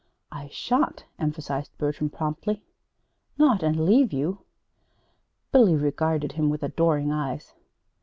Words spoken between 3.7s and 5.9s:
leave you!" Billy